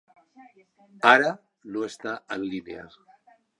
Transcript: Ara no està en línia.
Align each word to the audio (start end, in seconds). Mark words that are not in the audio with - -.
Ara 1.09 1.29
no 1.75 1.85
està 1.91 2.17
en 2.39 2.49
línia. 2.55 2.89